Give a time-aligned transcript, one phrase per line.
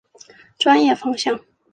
[0.57, 1.39] 专业方向。